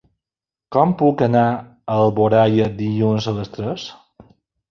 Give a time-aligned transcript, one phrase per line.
[0.75, 3.85] Com puc anar a Alboraia dilluns a les tres?